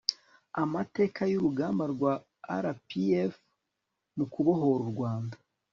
[0.63, 2.13] amateka y'urugamba rwa
[2.65, 3.33] rpf
[4.17, 5.35] mu kubohora u rwanda